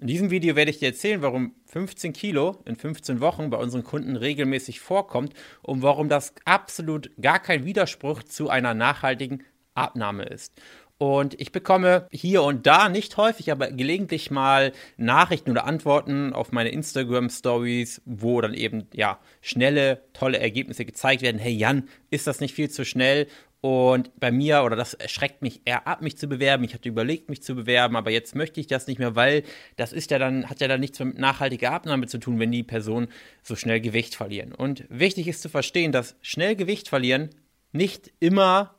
In 0.00 0.06
diesem 0.06 0.30
Video 0.30 0.56
werde 0.56 0.70
ich 0.70 0.78
dir 0.78 0.88
erzählen, 0.88 1.20
warum 1.20 1.54
15 1.66 2.14
Kilo 2.14 2.56
in 2.64 2.74
15 2.74 3.20
Wochen 3.20 3.50
bei 3.50 3.58
unseren 3.58 3.84
Kunden 3.84 4.16
regelmäßig 4.16 4.80
vorkommt 4.80 5.34
und 5.60 5.82
warum 5.82 6.08
das 6.08 6.32
absolut 6.46 7.10
gar 7.20 7.38
kein 7.38 7.66
Widerspruch 7.66 8.22
zu 8.22 8.48
einer 8.48 8.72
nachhaltigen 8.72 9.44
Abnahme 9.74 10.24
ist. 10.24 10.54
Und 10.96 11.38
ich 11.38 11.52
bekomme 11.52 12.06
hier 12.10 12.42
und 12.42 12.66
da, 12.66 12.88
nicht 12.88 13.18
häufig, 13.18 13.52
aber 13.52 13.70
gelegentlich 13.70 14.30
mal 14.30 14.72
Nachrichten 14.96 15.50
oder 15.50 15.66
Antworten 15.66 16.32
auf 16.32 16.50
meine 16.50 16.70
Instagram-Stories, 16.70 18.00
wo 18.06 18.40
dann 18.40 18.54
eben, 18.54 18.86
ja, 18.94 19.18
schnelle, 19.42 20.02
tolle 20.14 20.38
Ergebnisse 20.38 20.86
gezeigt 20.86 21.20
werden. 21.20 21.38
Hey 21.38 21.52
Jan, 21.52 21.88
ist 22.10 22.26
das 22.26 22.40
nicht 22.40 22.54
viel 22.54 22.70
zu 22.70 22.86
schnell? 22.86 23.26
Und 23.62 24.18
bei 24.18 24.32
mir, 24.32 24.62
oder 24.62 24.74
das 24.74 24.94
erschreckt 24.94 25.42
mich 25.42 25.60
eher 25.66 25.86
ab, 25.86 26.00
mich 26.00 26.16
zu 26.16 26.28
bewerben. 26.28 26.64
Ich 26.64 26.72
hatte 26.72 26.88
überlegt, 26.88 27.28
mich 27.28 27.42
zu 27.42 27.54
bewerben, 27.54 27.94
aber 27.94 28.10
jetzt 28.10 28.34
möchte 28.34 28.58
ich 28.58 28.66
das 28.66 28.86
nicht 28.86 28.98
mehr, 28.98 29.16
weil 29.16 29.42
das 29.76 29.92
ist 29.92 30.10
ja 30.10 30.18
dann, 30.18 30.48
hat 30.48 30.60
ja 30.60 30.68
dann 30.68 30.80
nichts 30.80 30.98
mit 30.98 31.18
nachhaltiger 31.18 31.72
Abnahme 31.72 32.06
zu 32.06 32.18
tun, 32.18 32.38
wenn 32.38 32.50
die 32.50 32.62
Personen 32.62 33.08
so 33.42 33.56
schnell 33.56 33.80
Gewicht 33.80 34.14
verlieren. 34.14 34.52
Und 34.52 34.84
wichtig 34.88 35.28
ist 35.28 35.42
zu 35.42 35.50
verstehen, 35.50 35.92
dass 35.92 36.16
schnell 36.22 36.56
Gewicht 36.56 36.88
verlieren 36.88 37.30
nicht 37.72 38.10
immer 38.18 38.74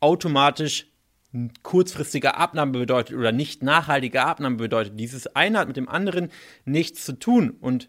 automatisch 0.00 0.86
kurzfristige 1.62 2.36
Abnahme 2.36 2.72
bedeutet 2.72 3.16
oder 3.16 3.32
nicht 3.32 3.62
nachhaltige 3.62 4.22
Abnahme 4.22 4.56
bedeutet. 4.56 4.98
Dieses 4.98 5.28
eine 5.36 5.58
hat 5.58 5.68
mit 5.68 5.76
dem 5.76 5.88
anderen 5.88 6.30
nichts 6.64 7.04
zu 7.04 7.18
tun. 7.18 7.50
Und 7.60 7.88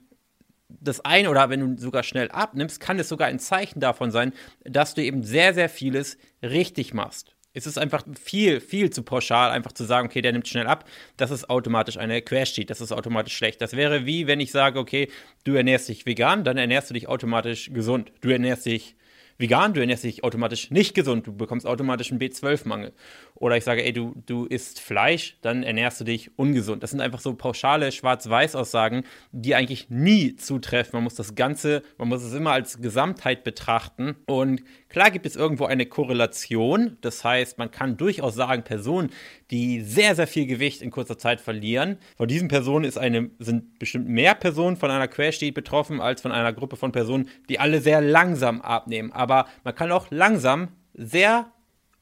das 0.79 1.03
eine 1.03 1.29
oder 1.29 1.49
wenn 1.49 1.75
du 1.75 1.81
sogar 1.81 2.03
schnell 2.03 2.29
abnimmst, 2.29 2.79
kann 2.79 2.99
es 2.99 3.09
sogar 3.09 3.27
ein 3.27 3.39
Zeichen 3.39 3.79
davon 3.79 4.11
sein, 4.11 4.33
dass 4.63 4.93
du 4.93 5.03
eben 5.03 5.23
sehr, 5.23 5.53
sehr 5.53 5.69
vieles 5.69 6.17
richtig 6.41 6.93
machst. 6.93 7.35
Es 7.53 7.67
ist 7.67 7.77
einfach 7.77 8.03
viel, 8.21 8.61
viel 8.61 8.91
zu 8.91 9.03
pauschal, 9.03 9.51
einfach 9.51 9.73
zu 9.73 9.83
sagen, 9.83 10.07
okay, 10.07 10.21
der 10.21 10.31
nimmt 10.31 10.47
schnell 10.47 10.67
ab. 10.67 10.87
Das 11.17 11.31
ist 11.31 11.49
automatisch 11.49 11.97
eine 11.97 12.21
Quersheet, 12.21 12.69
das 12.69 12.79
ist 12.79 12.93
automatisch 12.93 13.35
schlecht. 13.35 13.61
Das 13.61 13.73
wäre 13.73 14.05
wie, 14.05 14.25
wenn 14.27 14.39
ich 14.39 14.51
sage, 14.51 14.79
okay, 14.79 15.09
du 15.43 15.55
ernährst 15.55 15.89
dich 15.89 16.05
vegan, 16.05 16.45
dann 16.45 16.57
ernährst 16.57 16.89
du 16.89 16.93
dich 16.93 17.09
automatisch 17.09 17.73
gesund. 17.73 18.13
Du 18.21 18.29
ernährst 18.29 18.65
dich 18.65 18.95
vegan, 19.41 19.73
du 19.73 19.81
ernährst 19.81 20.03
dich 20.03 20.23
automatisch 20.23 20.71
nicht 20.71 20.93
gesund, 20.93 21.27
du 21.27 21.35
bekommst 21.35 21.65
automatisch 21.65 22.11
einen 22.11 22.21
B12-Mangel. 22.21 22.93
Oder 23.35 23.57
ich 23.57 23.63
sage, 23.63 23.83
ey, 23.83 23.91
du, 23.91 24.13
du 24.27 24.45
isst 24.45 24.79
Fleisch, 24.79 25.37
dann 25.41 25.63
ernährst 25.63 25.99
du 25.99 26.03
dich 26.03 26.31
ungesund. 26.37 26.83
Das 26.83 26.91
sind 26.91 27.01
einfach 27.01 27.19
so 27.19 27.33
pauschale 27.33 27.91
Schwarz-Weiß-Aussagen, 27.91 29.03
die 29.31 29.55
eigentlich 29.55 29.89
nie 29.89 30.35
zutreffen. 30.35 30.91
Man 30.93 31.03
muss 31.03 31.15
das 31.15 31.33
Ganze, 31.33 31.81
man 31.97 32.07
muss 32.07 32.21
es 32.21 32.33
immer 32.33 32.51
als 32.51 32.81
Gesamtheit 32.81 33.43
betrachten. 33.43 34.15
Und 34.27 34.61
klar 34.89 35.09
gibt 35.09 35.25
es 35.25 35.35
irgendwo 35.35 35.65
eine 35.65 35.87
Korrelation. 35.87 36.97
Das 37.01 37.23
heißt, 37.23 37.57
man 37.57 37.71
kann 37.71 37.97
durchaus 37.97 38.35
sagen, 38.35 38.63
Personen, 38.63 39.09
die 39.49 39.81
sehr, 39.81 40.15
sehr 40.15 40.27
viel 40.27 40.45
Gewicht 40.45 40.81
in 40.83 40.91
kurzer 40.91 41.17
Zeit 41.17 41.41
verlieren, 41.41 41.97
von 42.15 42.27
diesen 42.27 42.47
Personen 42.47 42.85
ist 42.85 42.97
eine, 42.97 43.31
sind 43.39 43.79
bestimmt 43.79 44.07
mehr 44.07 44.35
Personen 44.35 44.77
von 44.77 44.91
einer 44.91 45.07
Quersteht 45.07 45.55
betroffen 45.55 45.99
als 45.99 46.21
von 46.21 46.31
einer 46.31 46.53
Gruppe 46.53 46.75
von 46.75 46.91
Personen, 46.91 47.27
die 47.49 47.59
alle 47.59 47.81
sehr 47.81 48.01
langsam 48.01 48.61
abnehmen. 48.61 49.11
Aber 49.11 49.30
man 49.63 49.75
kann 49.75 49.91
auch 49.91 50.07
langsam 50.09 50.69
sehr 50.93 51.51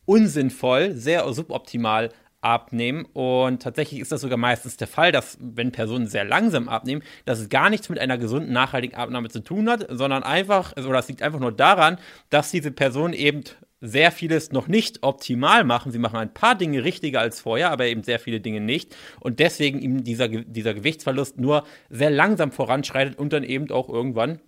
unsinnvoll, 0.05 0.94
sehr 0.94 1.31
suboptimal 1.33 2.09
abnehmen. 2.41 3.05
Und 3.13 3.61
tatsächlich 3.61 3.99
ist 3.99 4.11
das 4.11 4.21
sogar 4.21 4.38
meistens 4.38 4.77
der 4.77 4.88
Fall, 4.88 5.11
dass 5.11 5.38
wenn 5.41 5.71
Personen 5.71 6.08
sehr 6.08 6.23
langsam 6.23 6.69
abnehmen, 6.69 7.03
dass 7.25 7.39
es 7.39 7.49
gar 7.49 7.69
nichts 7.69 7.89
mit 7.89 7.99
einer 7.99 8.17
gesunden, 8.17 8.53
nachhaltigen 8.53 8.95
Abnahme 8.95 9.30
zu 9.30 9.41
tun 9.41 9.69
hat, 9.69 9.86
sondern 9.89 10.23
einfach, 10.23 10.75
oder 10.77 10.99
es 10.99 11.08
liegt 11.08 11.21
einfach 11.21 11.39
nur 11.39 11.52
daran, 11.52 11.97
dass 12.30 12.52
diese 12.52 12.71
Personen 12.71 13.13
eben 13.13 13.43
sehr 13.81 14.11
vieles 14.11 14.52
noch 14.52 14.67
nicht 14.67 15.03
optimal 15.03 15.64
machen. 15.64 15.91
Sie 15.91 15.99
machen 15.99 16.17
ein 16.17 16.33
paar 16.33 16.55
Dinge 16.55 16.83
richtiger 16.83 17.21
als 17.21 17.39
vorher, 17.39 17.71
aber 17.71 17.86
eben 17.86 18.03
sehr 18.03 18.19
viele 18.19 18.41
Dinge 18.41 18.59
nicht. 18.59 18.95
Und 19.19 19.39
deswegen 19.39 19.81
eben 19.81 20.03
dieser, 20.03 20.27
dieser 20.27 20.73
Gewichtsverlust 20.73 21.39
nur 21.39 21.64
sehr 21.89 22.09
langsam 22.09 22.52
voranschreitet 22.52 23.17
und 23.17 23.31
dann 23.31 23.43
eben 23.43 23.71
auch 23.71 23.88
irgendwann 23.88 24.39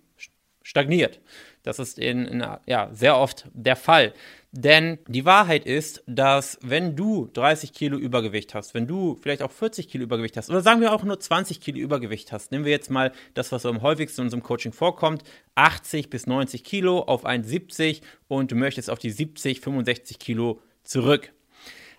stagniert. 0.62 1.20
Das 1.62 1.78
ist 1.78 1.98
in, 1.98 2.24
in, 2.26 2.44
ja, 2.66 2.90
sehr 2.92 3.16
oft 3.16 3.46
der 3.52 3.76
Fall. 3.76 4.12
Denn 4.50 4.98
die 5.06 5.24
Wahrheit 5.24 5.64
ist, 5.64 6.02
dass 6.06 6.58
wenn 6.60 6.94
du 6.94 7.30
30 7.32 7.72
Kilo 7.72 7.96
Übergewicht 7.96 8.54
hast, 8.54 8.74
wenn 8.74 8.86
du 8.86 9.16
vielleicht 9.22 9.42
auch 9.42 9.50
40 9.50 9.88
Kilo 9.88 10.04
Übergewicht 10.04 10.36
hast, 10.36 10.50
oder 10.50 10.60
sagen 10.60 10.82
wir 10.82 10.92
auch 10.92 11.04
nur 11.04 11.18
20 11.18 11.60
Kilo 11.60 11.78
Übergewicht 11.78 12.32
hast, 12.32 12.52
nehmen 12.52 12.66
wir 12.66 12.72
jetzt 12.72 12.90
mal 12.90 13.12
das, 13.32 13.50
was 13.50 13.62
so 13.62 13.70
am 13.70 13.80
häufigsten 13.80 14.20
in 14.20 14.26
unserem 14.26 14.42
Coaching 14.42 14.72
vorkommt, 14.72 15.22
80 15.54 16.10
bis 16.10 16.26
90 16.26 16.64
Kilo 16.64 17.00
auf 17.00 17.24
1,70 17.24 18.02
und 18.28 18.50
du 18.50 18.56
möchtest 18.56 18.90
auf 18.90 18.98
die 18.98 19.10
70, 19.10 19.60
65 19.60 20.18
Kilo 20.18 20.60
zurück, 20.84 21.32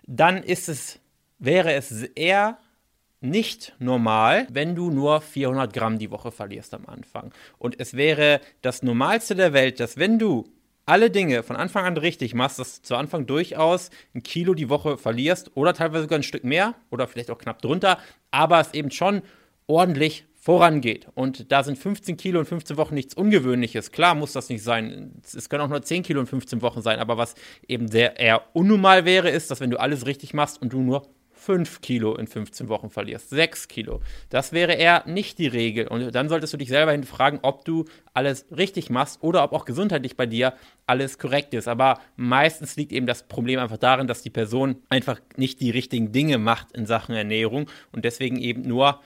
dann 0.06 0.44
ist 0.44 0.70
es, 0.70 1.00
wäre 1.40 1.74
es 1.74 2.04
eher 2.04 2.60
nicht 3.24 3.74
normal, 3.80 4.48
wenn 4.52 4.76
du 4.76 4.92
nur 4.92 5.22
400 5.22 5.74
Gramm 5.74 5.98
die 5.98 6.12
Woche 6.12 6.32
verlierst 6.32 6.74
am 6.74 6.86
Anfang. 6.86 7.34
Und 7.58 7.80
es 7.80 7.96
wäre 7.96 8.42
das 8.62 8.84
Normalste 8.84 9.36
der 9.36 9.54
Welt, 9.54 9.80
dass 9.80 9.98
wenn 9.98 10.20
du 10.20 10.46
alle 10.86 11.10
Dinge 11.10 11.44
von 11.44 11.56
Anfang 11.56 11.86
an 11.86 11.98
richtig 11.98 12.34
machst, 12.34 12.60
dass 12.60 12.82
du 12.82 12.88
zu 12.88 12.96
Anfang 12.96 13.26
durchaus 13.26 13.90
ein 14.14 14.24
Kilo 14.24 14.54
die 14.54 14.70
Woche 14.70 14.98
verlierst 14.98 15.52
oder 15.56 15.74
teilweise 15.74 16.04
sogar 16.04 16.20
ein 16.20 16.24
Stück 16.24 16.44
mehr 16.44 16.76
oder 16.90 17.08
vielleicht 17.08 17.32
auch 17.32 17.38
knapp 17.38 17.62
drunter, 17.62 17.98
aber 18.32 18.60
es 18.60 18.74
eben 18.74 18.92
schon 18.92 19.22
ordentlich 19.66 20.26
vorangeht. 20.36 21.08
Und 21.16 21.54
da 21.54 21.64
sind 21.64 21.78
15 21.78 22.18
Kilo 22.18 22.42
in 22.42 22.46
15 22.46 22.76
Wochen 22.76 22.96
nichts 22.96 23.14
Ungewöhnliches. 23.14 23.92
Klar 23.92 24.14
muss 24.14 24.34
das 24.34 24.50
nicht 24.50 24.62
sein. 24.62 25.14
Es 25.24 25.48
können 25.48 25.64
auch 25.64 25.70
nur 25.70 25.82
10 25.82 26.04
Kilo 26.04 26.20
in 26.20 26.28
15 26.28 26.62
Wochen 26.62 26.82
sein. 26.82 27.00
Aber 27.00 27.18
was 27.18 27.36
eben 27.66 27.88
sehr 27.88 28.20
eher 28.20 28.42
unnormal 28.52 29.06
wäre, 29.06 29.30
ist, 29.30 29.50
dass 29.50 29.62
wenn 29.62 29.70
du 29.70 29.80
alles 29.80 30.06
richtig 30.06 30.34
machst 30.34 30.62
und 30.62 30.74
du 30.74 30.82
nur 30.82 31.08
5 31.34 31.82
Kilo 31.82 32.16
in 32.16 32.28
15 32.28 32.70
Wochen 32.70 32.90
verlierst, 32.90 33.30
6 33.30 33.68
Kilo. 33.68 34.02
Das 34.30 34.54
wäre 34.54 34.74
eher 34.74 35.04
nicht 35.08 35.38
die 35.40 35.48
Regel. 35.48 35.88
Und 35.88 36.14
dann 36.14 36.30
solltest 36.30 36.54
du 36.54 36.58
dich 36.58 36.70
selber 36.70 36.92
hinterfragen, 36.92 37.40
ob 37.42 37.66
du 37.66 37.86
alles 38.14 38.46
richtig 38.56 38.90
machst 38.90 39.22
oder 39.22 39.44
ob 39.44 39.54
auch 39.54 39.66
gesundheitlich 39.66 40.16
bei 40.16 40.26
dir 40.26 40.54
alles 40.88 41.18
korrekt 41.18 41.54
ist. 41.54 41.68
Aber 41.68 42.00
meistens 42.16 42.76
liegt 42.76 42.92
eben 42.92 43.08
das 43.08 43.28
Problem 43.28 43.60
einfach 43.60 43.78
darin, 43.78 44.08
dass 44.08 44.22
die 44.22 44.30
Person 44.30 44.78
einfach 44.90 45.20
nicht 45.36 45.60
die 45.60 45.72
richtigen 45.72 46.12
Dinge 46.12 46.38
macht 46.38 46.72
in 46.72 46.86
Sachen 46.86 47.16
Ernährung 47.16 47.70
und 47.92 48.06
deswegen 48.06 48.38
eben 48.38 48.62
nur 48.62 49.02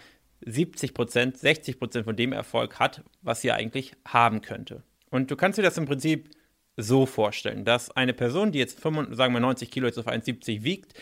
70 0.46 0.94
Prozent, 0.94 1.38
60 1.38 1.80
Prozent 1.80 2.06
von 2.06 2.16
dem 2.16 2.32
Erfolg 2.32 2.80
hat, 2.80 3.04
was 3.22 3.42
sie 3.42 3.52
eigentlich 3.52 3.94
haben 4.06 4.42
könnte. 4.42 4.84
Und 5.10 5.32
du 5.32 5.36
kannst 5.36 5.58
dir 5.58 5.64
das 5.64 5.78
im 5.78 5.86
Prinzip 5.86 6.30
so 6.78 7.06
vorstellen, 7.06 7.66
dass 7.66 7.90
eine 7.92 8.14
Person, 8.14 8.52
die 8.52 8.60
jetzt 8.60 8.80
95, 8.80 9.18
sagen 9.18 9.34
wir 9.34 9.40
90 9.40 9.72
Kilo 9.72 9.88
jetzt 9.88 9.98
auf 9.98 10.08
1,70 10.08 10.64
wiegt, 10.64 10.94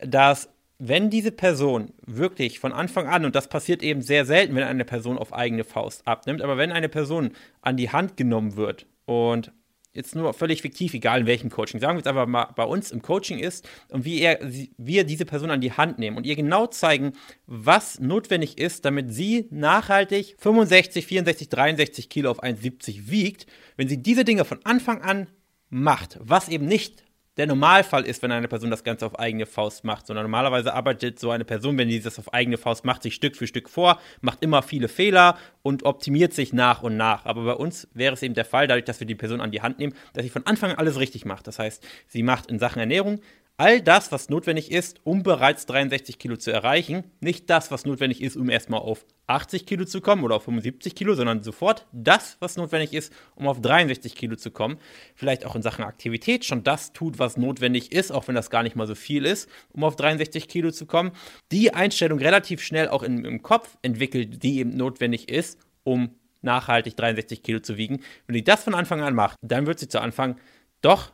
dass 0.00 0.48
wenn 0.80 1.10
diese 1.10 1.30
Person 1.30 1.92
wirklich 2.06 2.58
von 2.58 2.72
Anfang 2.72 3.06
an, 3.06 3.26
und 3.26 3.34
das 3.34 3.48
passiert 3.48 3.82
eben 3.82 4.00
sehr 4.00 4.24
selten, 4.24 4.54
wenn 4.54 4.64
eine 4.64 4.86
Person 4.86 5.18
auf 5.18 5.34
eigene 5.34 5.62
Faust 5.62 6.06
abnimmt, 6.06 6.40
aber 6.40 6.56
wenn 6.56 6.72
eine 6.72 6.88
Person 6.88 7.32
an 7.60 7.76
die 7.76 7.90
Hand 7.90 8.16
genommen 8.16 8.56
wird 8.56 8.86
und 9.04 9.52
jetzt 9.92 10.16
nur 10.16 10.32
völlig 10.32 10.62
fiktiv, 10.62 10.94
egal 10.94 11.20
in 11.20 11.26
welchem 11.26 11.50
Coaching, 11.50 11.80
sagen 11.80 11.96
wir 11.96 11.98
jetzt 11.98 12.06
einfach 12.06 12.26
mal 12.26 12.46
bei 12.56 12.64
uns 12.64 12.92
im 12.92 13.02
Coaching 13.02 13.38
ist 13.38 13.68
und 13.88 14.06
wie 14.06 14.20
er, 14.20 14.38
wir 14.78 15.04
diese 15.04 15.26
Person 15.26 15.50
an 15.50 15.60
die 15.60 15.72
Hand 15.72 15.98
nehmen 15.98 16.16
und 16.16 16.24
ihr 16.24 16.36
genau 16.36 16.66
zeigen, 16.66 17.12
was 17.46 18.00
notwendig 18.00 18.56
ist, 18.56 18.86
damit 18.86 19.12
sie 19.12 19.48
nachhaltig 19.50 20.36
65, 20.38 21.04
64, 21.06 21.48
63 21.50 22.08
Kilo 22.08 22.30
auf 22.30 22.42
1,70 22.42 23.10
wiegt, 23.10 23.46
wenn 23.76 23.88
sie 23.88 24.02
diese 24.02 24.24
Dinge 24.24 24.46
von 24.46 24.60
Anfang 24.64 25.02
an 25.02 25.28
macht, 25.68 26.18
was 26.22 26.48
eben 26.48 26.64
nicht 26.64 27.04
der 27.40 27.46
Normalfall 27.46 28.04
ist, 28.04 28.22
wenn 28.22 28.32
eine 28.32 28.48
Person 28.48 28.70
das 28.70 28.84
Ganze 28.84 29.06
auf 29.06 29.18
eigene 29.18 29.46
Faust 29.46 29.82
macht, 29.82 30.06
sondern 30.06 30.24
normalerweise 30.24 30.74
arbeitet 30.74 31.18
so 31.18 31.30
eine 31.30 31.46
Person, 31.46 31.78
wenn 31.78 31.88
sie 31.88 31.98
das 31.98 32.18
auf 32.18 32.34
eigene 32.34 32.58
Faust 32.58 32.84
macht, 32.84 33.02
sich 33.02 33.14
Stück 33.14 33.34
für 33.34 33.46
Stück 33.46 33.70
vor, 33.70 33.98
macht 34.20 34.42
immer 34.42 34.60
viele 34.60 34.88
Fehler 34.88 35.38
und 35.62 35.84
optimiert 35.84 36.34
sich 36.34 36.52
nach 36.52 36.82
und 36.82 36.98
nach. 36.98 37.24
Aber 37.24 37.42
bei 37.46 37.54
uns 37.54 37.88
wäre 37.94 38.12
es 38.12 38.22
eben 38.22 38.34
der 38.34 38.44
Fall, 38.44 38.66
dadurch, 38.66 38.84
dass 38.84 39.00
wir 39.00 39.06
die 39.06 39.14
Person 39.14 39.40
an 39.40 39.52
die 39.52 39.62
Hand 39.62 39.78
nehmen, 39.78 39.94
dass 40.12 40.22
sie 40.22 40.28
von 40.28 40.44
Anfang 40.44 40.72
an 40.72 40.76
alles 40.76 40.98
richtig 40.98 41.24
macht. 41.24 41.46
Das 41.46 41.58
heißt, 41.58 41.82
sie 42.08 42.22
macht 42.22 42.50
in 42.50 42.58
Sachen 42.58 42.78
Ernährung 42.78 43.22
all 43.60 43.82
das, 43.82 44.10
was 44.10 44.30
notwendig 44.30 44.72
ist, 44.72 45.00
um 45.04 45.22
bereits 45.22 45.66
63 45.66 46.18
Kilo 46.18 46.38
zu 46.38 46.50
erreichen. 46.50 47.04
Nicht 47.20 47.50
das, 47.50 47.70
was 47.70 47.84
notwendig 47.84 48.22
ist, 48.22 48.38
um 48.38 48.48
erstmal 48.48 48.80
auf 48.80 49.04
80 49.26 49.66
Kilo 49.66 49.84
zu 49.84 50.00
kommen 50.00 50.24
oder 50.24 50.36
auf 50.36 50.44
75 50.44 50.94
Kilo, 50.94 51.12
sondern 51.12 51.42
sofort 51.42 51.86
das, 51.92 52.38
was 52.40 52.56
notwendig 52.56 52.94
ist, 52.94 53.12
um 53.34 53.46
auf 53.46 53.60
63 53.60 54.14
Kilo 54.14 54.36
zu 54.36 54.50
kommen. 54.50 54.78
Vielleicht 55.14 55.44
auch 55.44 55.56
in 55.56 55.60
Sachen 55.60 55.84
Aktivität 55.84 56.46
schon 56.46 56.64
das 56.64 56.94
tut, 56.94 57.18
was 57.18 57.36
notwendig 57.36 57.92
ist, 57.92 58.12
auch 58.12 58.28
wenn 58.28 58.34
das 58.34 58.48
gar 58.48 58.62
nicht 58.62 58.76
mal 58.76 58.86
so 58.86 58.94
viel 58.94 59.26
ist, 59.26 59.46
um 59.74 59.84
auf 59.84 59.94
63 59.94 60.48
Kilo 60.48 60.70
zu 60.70 60.86
kommen. 60.86 61.10
Die 61.52 61.74
Einstellung 61.74 62.18
relativ 62.18 62.62
schnell 62.62 62.88
auch 62.88 63.02
in, 63.02 63.26
im 63.26 63.42
Kopf 63.42 63.76
entwickelt, 63.82 64.42
die 64.42 64.58
eben 64.58 64.74
notwendig 64.74 65.28
ist, 65.28 65.58
um 65.84 66.14
nachhaltig 66.40 66.96
63 66.96 67.42
Kilo 67.42 67.60
zu 67.60 67.76
wiegen. 67.76 68.00
Wenn 68.26 68.36
die 68.36 68.44
das 68.44 68.64
von 68.64 68.74
Anfang 68.74 69.02
an 69.02 69.14
macht, 69.14 69.36
dann 69.42 69.66
wird 69.66 69.80
sie 69.80 69.88
zu 69.88 70.00
Anfang 70.00 70.36
doch 70.80 71.12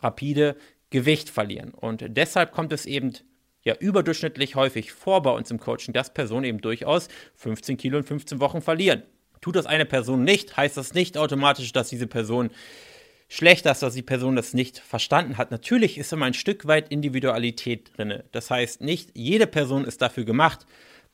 rapide 0.00 0.56
Gewicht 0.94 1.28
verlieren. 1.28 1.74
Und 1.74 2.04
deshalb 2.06 2.52
kommt 2.52 2.72
es 2.72 2.86
eben 2.86 3.14
ja 3.64 3.74
überdurchschnittlich 3.74 4.54
häufig 4.54 4.92
vor 4.92 5.22
bei 5.22 5.32
uns 5.32 5.50
im 5.50 5.58
Coaching, 5.58 5.92
dass 5.92 6.14
Personen 6.14 6.44
eben 6.44 6.60
durchaus 6.60 7.08
15 7.34 7.76
Kilo 7.76 7.98
in 7.98 8.04
15 8.04 8.38
Wochen 8.38 8.62
verlieren. 8.62 9.02
Tut 9.40 9.56
das 9.56 9.66
eine 9.66 9.86
Person 9.86 10.22
nicht, 10.22 10.56
heißt 10.56 10.76
das 10.76 10.94
nicht 10.94 11.18
automatisch, 11.18 11.72
dass 11.72 11.88
diese 11.88 12.06
Person 12.06 12.50
schlecht 13.28 13.66
ist, 13.66 13.82
dass 13.82 13.94
die 13.94 14.02
Person 14.02 14.36
das 14.36 14.54
nicht 14.54 14.78
verstanden 14.78 15.36
hat. 15.36 15.50
Natürlich 15.50 15.98
ist 15.98 16.12
immer 16.12 16.26
ein 16.26 16.34
Stück 16.34 16.68
weit 16.68 16.90
Individualität 16.90 17.90
drin. 17.98 18.22
Das 18.30 18.52
heißt, 18.52 18.80
nicht 18.80 19.10
jede 19.14 19.48
Person 19.48 19.84
ist 19.84 20.00
dafür 20.00 20.24
gemacht, 20.24 20.64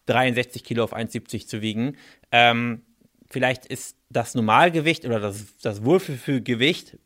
63 0.06 0.62
Kilo 0.62 0.84
auf 0.84 0.94
1,70 0.94 1.46
zu 1.46 1.62
wiegen. 1.62 1.96
Ähm, 2.32 2.82
vielleicht 3.30 3.64
ist 3.64 3.96
das 4.10 4.34
Normalgewicht 4.34 5.06
oder 5.06 5.20
das, 5.20 5.56
das 5.62 5.82
Wohlfühlgewicht, 5.86 6.98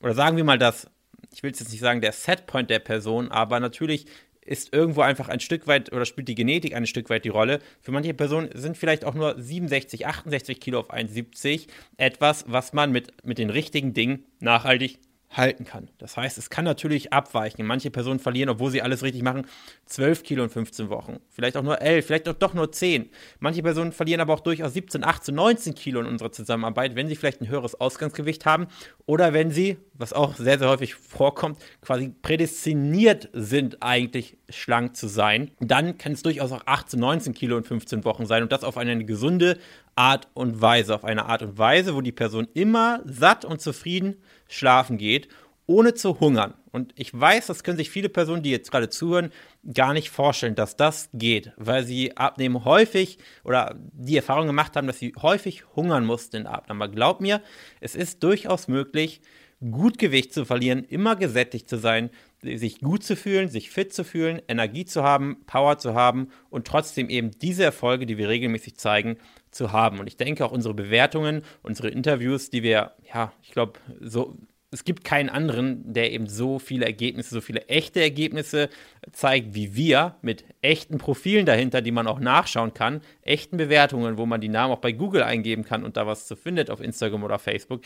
oder 0.00 0.12
sagen 0.12 0.36
wir 0.36 0.44
mal 0.44 0.58
das, 0.58 0.90
ich 1.32 1.42
will 1.42 1.50
jetzt 1.50 1.68
nicht 1.70 1.80
sagen 1.80 2.00
der 2.00 2.12
Setpoint 2.12 2.70
der 2.70 2.78
Person, 2.78 3.30
aber 3.30 3.60
natürlich 3.60 4.06
ist 4.48 4.72
irgendwo 4.72 5.02
einfach 5.02 5.28
ein 5.28 5.40
Stück 5.40 5.66
weit 5.66 5.92
oder 5.92 6.06
spielt 6.06 6.28
die 6.28 6.34
Genetik 6.34 6.74
ein 6.74 6.86
Stück 6.86 7.10
weit 7.10 7.24
die 7.24 7.28
Rolle. 7.28 7.60
Für 7.80 7.92
manche 7.92 8.14
Personen 8.14 8.48
sind 8.54 8.78
vielleicht 8.78 9.04
auch 9.04 9.14
nur 9.14 9.38
67, 9.38 10.06
68 10.06 10.58
Kilo 10.58 10.80
auf 10.80 10.92
1,70 10.92 11.68
etwas, 11.98 12.44
was 12.48 12.72
man 12.72 12.90
mit, 12.90 13.24
mit 13.24 13.38
den 13.38 13.50
richtigen 13.50 13.92
Dingen 13.92 14.24
nachhaltig 14.40 14.98
halten 15.30 15.64
kann. 15.64 15.90
Das 15.98 16.16
heißt, 16.16 16.38
es 16.38 16.50
kann 16.50 16.64
natürlich 16.64 17.12
abweichen. 17.12 17.66
Manche 17.66 17.90
Personen 17.90 18.18
verlieren, 18.18 18.48
obwohl 18.48 18.70
sie 18.70 18.82
alles 18.82 19.02
richtig 19.02 19.22
machen, 19.22 19.46
12 19.86 20.22
Kilo 20.22 20.42
in 20.42 20.50
15 20.50 20.88
Wochen. 20.88 21.18
Vielleicht 21.28 21.56
auch 21.56 21.62
nur 21.62 21.80
11, 21.80 22.06
vielleicht 22.06 22.28
auch 22.28 22.34
doch 22.34 22.54
nur 22.54 22.72
10. 22.72 23.10
Manche 23.38 23.62
Personen 23.62 23.92
verlieren 23.92 24.20
aber 24.20 24.32
auch 24.34 24.40
durchaus 24.40 24.72
17, 24.72 25.04
18, 25.04 25.34
19 25.34 25.74
Kilo 25.74 26.00
in 26.00 26.06
unserer 26.06 26.32
Zusammenarbeit, 26.32 26.96
wenn 26.96 27.08
sie 27.08 27.16
vielleicht 27.16 27.42
ein 27.42 27.48
höheres 27.48 27.78
Ausgangsgewicht 27.78 28.46
haben 28.46 28.68
oder 29.06 29.32
wenn 29.32 29.50
sie, 29.50 29.76
was 29.92 30.12
auch 30.12 30.34
sehr, 30.36 30.58
sehr 30.58 30.68
häufig 30.68 30.94
vorkommt, 30.94 31.58
quasi 31.82 32.14
prädestiniert 32.22 33.28
sind, 33.32 33.82
eigentlich 33.82 34.37
schlank 34.48 34.96
zu 34.96 35.08
sein. 35.08 35.50
Dann 35.60 35.98
kann 35.98 36.12
es 36.12 36.22
durchaus 36.22 36.52
auch 36.52 36.62
18, 36.66 36.98
19 36.98 37.34
Kilo 37.34 37.56
in 37.56 37.64
15 37.64 38.04
Wochen 38.04 38.26
sein 38.26 38.42
und 38.42 38.52
das 38.52 38.64
auf 38.64 38.76
eine 38.76 39.04
gesunde 39.04 39.58
Art 39.94 40.28
und 40.34 40.60
Weise. 40.60 40.94
Auf 40.94 41.04
eine 41.04 41.26
Art 41.26 41.42
und 41.42 41.58
Weise, 41.58 41.94
wo 41.94 42.00
die 42.00 42.12
Person 42.12 42.48
immer 42.54 43.00
satt 43.04 43.44
und 43.44 43.60
zufrieden 43.60 44.16
schlafen 44.48 44.98
geht, 44.98 45.28
ohne 45.66 45.94
zu 45.94 46.18
hungern. 46.18 46.54
Und 46.72 46.92
ich 46.96 47.18
weiß, 47.18 47.46
das 47.46 47.62
können 47.62 47.76
sich 47.76 47.90
viele 47.90 48.08
Personen, 48.08 48.42
die 48.42 48.50
jetzt 48.50 48.70
gerade 48.70 48.88
zuhören, 48.88 49.32
gar 49.74 49.92
nicht 49.92 50.10
vorstellen, 50.10 50.54
dass 50.54 50.76
das 50.76 51.10
geht, 51.12 51.52
weil 51.56 51.84
sie 51.84 52.16
abnehmen 52.16 52.64
häufig 52.64 53.18
oder 53.44 53.76
die 53.92 54.16
Erfahrung 54.16 54.46
gemacht 54.46 54.76
haben, 54.76 54.86
dass 54.86 54.98
sie 54.98 55.12
häufig 55.20 55.64
hungern 55.76 56.06
mussten 56.06 56.36
in 56.36 56.46
Abnehmen. 56.46 56.82
Aber 56.82 56.90
glaub 56.90 57.20
mir, 57.20 57.42
es 57.80 57.94
ist 57.94 58.22
durchaus 58.22 58.68
möglich, 58.68 59.20
gut 59.60 59.98
Gewicht 59.98 60.32
zu 60.32 60.44
verlieren, 60.44 60.84
immer 60.84 61.16
gesättigt 61.16 61.68
zu 61.68 61.78
sein, 61.78 62.10
sich 62.42 62.80
gut 62.80 63.02
zu 63.02 63.16
fühlen, 63.16 63.48
sich 63.48 63.70
fit 63.70 63.92
zu 63.92 64.04
fühlen, 64.04 64.40
Energie 64.46 64.84
zu 64.84 65.02
haben, 65.02 65.38
Power 65.46 65.78
zu 65.78 65.94
haben 65.94 66.28
und 66.50 66.66
trotzdem 66.66 67.10
eben 67.10 67.32
diese 67.32 67.64
Erfolge, 67.64 68.06
die 68.06 68.18
wir 68.18 68.28
regelmäßig 68.28 68.76
zeigen, 68.76 69.16
zu 69.50 69.72
haben. 69.72 69.98
Und 69.98 70.06
ich 70.06 70.16
denke 70.16 70.44
auch 70.44 70.52
unsere 70.52 70.74
Bewertungen, 70.74 71.42
unsere 71.62 71.88
Interviews, 71.88 72.50
die 72.50 72.62
wir, 72.62 72.92
ja, 73.12 73.32
ich 73.42 73.50
glaube, 73.50 73.80
so, 74.00 74.36
es 74.70 74.84
gibt 74.84 75.02
keinen 75.02 75.30
anderen, 75.30 75.92
der 75.92 76.12
eben 76.12 76.28
so 76.28 76.58
viele 76.58 76.84
Ergebnisse, 76.84 77.34
so 77.34 77.40
viele 77.40 77.66
echte 77.68 78.00
Ergebnisse 78.02 78.68
zeigt 79.12 79.54
wie 79.54 79.74
wir, 79.74 80.16
mit 80.20 80.44
echten 80.60 80.98
Profilen 80.98 81.46
dahinter, 81.46 81.80
die 81.80 81.90
man 81.90 82.06
auch 82.06 82.20
nachschauen 82.20 82.74
kann, 82.74 83.00
echten 83.22 83.56
Bewertungen, 83.56 84.18
wo 84.18 84.26
man 84.26 84.42
die 84.42 84.50
Namen 84.50 84.74
auch 84.74 84.80
bei 84.80 84.92
Google 84.92 85.22
eingeben 85.22 85.64
kann 85.64 85.84
und 85.84 85.96
da 85.96 86.06
was 86.06 86.26
zu 86.26 86.36
findet 86.36 86.70
auf 86.70 86.80
Instagram 86.80 87.24
oder 87.24 87.38
Facebook. 87.38 87.80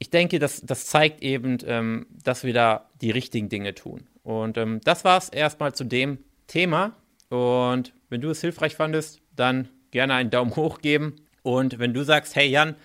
Ich 0.00 0.08
denke, 0.08 0.38
das, 0.38 0.62
das 0.62 0.86
zeigt 0.86 1.22
eben, 1.22 1.58
ähm, 1.66 2.06
dass 2.24 2.42
wir 2.42 2.54
da 2.54 2.88
die 3.02 3.10
richtigen 3.10 3.50
Dinge 3.50 3.74
tun. 3.74 4.08
Und 4.22 4.56
ähm, 4.56 4.80
das 4.82 5.04
war 5.04 5.18
es 5.18 5.28
erstmal 5.28 5.74
zu 5.74 5.84
dem 5.84 6.18
Thema. 6.46 6.96
Und 7.28 7.92
wenn 8.08 8.22
du 8.22 8.30
es 8.30 8.40
hilfreich 8.40 8.74
fandest, 8.74 9.20
dann 9.36 9.68
gerne 9.90 10.14
einen 10.14 10.30
Daumen 10.30 10.56
hoch 10.56 10.80
geben. 10.80 11.16
Und 11.42 11.78
wenn 11.78 11.92
du 11.92 12.02
sagst, 12.02 12.34
hey 12.34 12.48
Jan, 12.48 12.76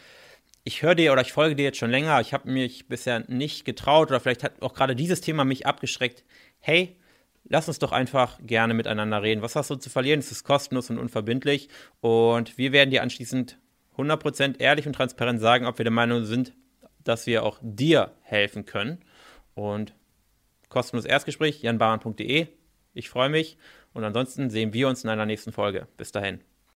ich 0.65 0.81
höre 0.81 0.95
dir 0.95 1.13
oder 1.13 1.21
ich 1.21 1.31
folge 1.31 1.55
dir 1.55 1.63
jetzt 1.63 1.77
schon 1.77 1.89
länger, 1.89 2.19
ich 2.19 2.33
habe 2.33 2.51
mich 2.51 2.87
bisher 2.89 3.23
nicht 3.29 3.63
getraut 3.63 4.09
oder 4.09 4.19
vielleicht 4.19 4.43
hat 4.43 4.61
auch 4.61 4.73
gerade 4.73 4.95
dieses 4.95 5.21
Thema 5.21 5.45
mich 5.45 5.65
abgeschreckt. 5.65 6.25
Hey, 6.59 6.97
lass 7.45 7.69
uns 7.69 7.79
doch 7.79 7.93
einfach 7.93 8.39
gerne 8.41 8.73
miteinander 8.73 9.21
reden. 9.23 9.41
Was 9.41 9.55
hast 9.55 9.69
du 9.69 9.75
zu 9.75 9.89
verlieren? 9.89 10.19
Es 10.19 10.31
ist 10.31 10.43
kostenlos 10.43 10.89
und 10.89 10.97
unverbindlich. 10.97 11.69
Und 12.01 12.57
wir 12.57 12.73
werden 12.73 12.89
dir 12.89 13.03
anschließend 13.03 13.57
100% 13.97 14.59
ehrlich 14.59 14.85
und 14.85 14.93
transparent 14.93 15.39
sagen, 15.39 15.65
ob 15.65 15.77
wir 15.77 15.85
der 15.85 15.93
Meinung 15.93 16.25
sind, 16.25 16.53
dass 17.05 17.25
wir 17.25 17.43
auch 17.43 17.59
dir 17.61 18.11
helfen 18.21 18.65
können. 18.65 18.99
Und 19.53 19.93
kostenloses 20.67 21.09
Erstgespräch, 21.09 21.61
janbaran.de. 21.61 22.47
Ich 22.93 23.09
freue 23.09 23.29
mich 23.29 23.57
und 23.93 24.03
ansonsten 24.03 24.49
sehen 24.49 24.73
wir 24.73 24.89
uns 24.89 25.03
in 25.03 25.09
einer 25.09 25.25
nächsten 25.25 25.53
Folge. 25.53 25.87
Bis 25.95 26.11
dahin. 26.11 26.41